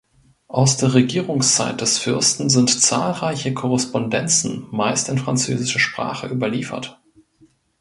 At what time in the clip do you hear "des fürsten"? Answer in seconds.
1.79-2.49